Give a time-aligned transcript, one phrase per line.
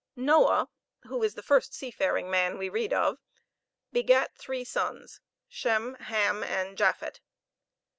[0.15, 0.67] Noah,
[1.03, 3.19] who is the first seafaring man we read of,
[3.93, 7.19] begat three sons, Shem, Ham, and Japhet.